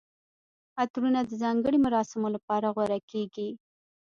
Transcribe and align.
عطرونه 0.81 1.19
د 1.25 1.31
ځانګړي 1.41 1.77
مراسمو 1.85 2.27
لپاره 2.35 2.67
غوره 2.75 2.99
کیږي. 3.11 3.49